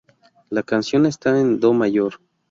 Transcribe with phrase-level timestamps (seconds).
[0.49, 2.19] La canción está en Do mayor.